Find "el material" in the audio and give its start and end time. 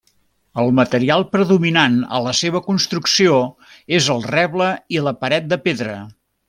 0.61-1.25